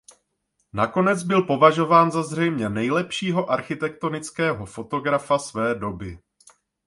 Nakonec 0.73 1.23
byl 1.23 1.41
považován 1.41 2.11
za 2.11 2.23
zřejmě 2.23 2.69
nejlepšího 2.69 3.51
architektonického 3.51 4.65
fotografa 4.65 5.39
své 5.39 5.75
doby. 5.75 6.19